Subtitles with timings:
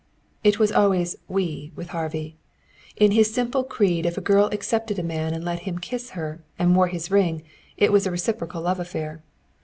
[0.43, 2.35] It was always "we" with Harvey.
[2.95, 6.41] In his simple creed if a girl accepted a man and let him kiss her
[6.57, 7.43] and wore his ring
[7.77, 9.21] it was a reciprocal love affair.